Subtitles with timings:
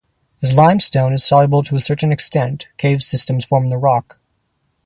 [0.41, 4.19] As limestone is soluble to a certain extent, cave systems form in the rock.